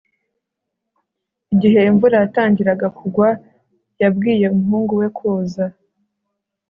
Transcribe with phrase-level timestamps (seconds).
[1.53, 3.29] igihe imvura yatangiraga kugwa,
[4.01, 5.65] yabwiye umuhungu we koza